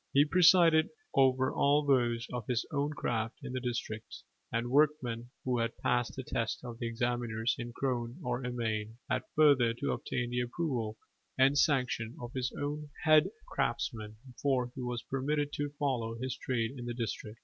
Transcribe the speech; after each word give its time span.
He 0.13 0.25
presided 0.25 0.89
over 1.13 1.53
all 1.53 1.85
those 1.85 2.25
of 2.33 2.47
his 2.47 2.65
own 2.73 2.89
craft 2.91 3.35
in 3.43 3.53
the 3.53 3.59
district: 3.59 4.23
and 4.51 4.65
a 4.65 4.69
workman 4.69 5.29
who 5.45 5.59
had 5.59 5.77
passed 5.77 6.15
the 6.15 6.23
test 6.23 6.63
of 6.63 6.79
the 6.79 6.87
examiners 6.87 7.55
in 7.59 7.71
Croghan 7.71 8.19
or 8.23 8.41
Emain 8.43 8.95
had 9.11 9.21
further 9.35 9.75
to 9.75 9.91
obtain 9.91 10.31
the 10.31 10.41
approval 10.41 10.97
and 11.37 11.55
sanction 11.55 12.17
of 12.19 12.33
his 12.33 12.51
own 12.59 12.89
head 13.03 13.29
craftsman 13.47 14.15
before 14.25 14.71
he 14.73 14.81
was 14.81 15.03
permitted 15.03 15.53
to 15.53 15.69
follow 15.77 16.15
his 16.19 16.35
trade 16.35 16.71
in 16.75 16.85
the 16.85 16.95
district. 16.95 17.39